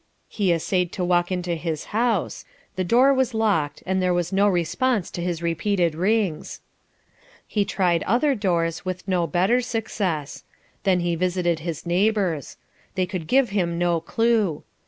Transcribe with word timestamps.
He 0.29 0.51
essayed 0.51 0.91
to 0.93 1.05
walk 1.05 1.31
into 1.31 1.53
his 1.53 1.85
house. 1.93 2.43
The 2.75 2.83
door 2.83 3.13
was 3.13 3.35
locked, 3.35 3.83
and 3.85 4.01
there 4.01 4.15
was 4.15 4.33
no 4.33 4.47
response 4.47 5.11
to 5.11 5.21
his 5.21 5.43
repeated 5.43 5.93
rings. 5.93 6.59
He 7.45 7.65
tried 7.65 8.01
other 8.05 8.33
doors 8.33 8.83
with 8.83 9.07
no 9.07 9.27
better 9.27 9.61
success; 9.61 10.43
then 10.85 11.01
he 11.01 11.13
visited 11.15 11.59
his 11.59 11.85
neighbours. 11.85 12.57
They 12.95 13.05
could 13.05 13.27
give 13.27 13.49
him 13.51 13.77
no 13.77 13.99
clue. 14.01 14.63